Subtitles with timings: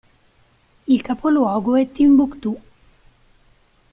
[0.87, 2.59] Il capoluogo è Timbuctù.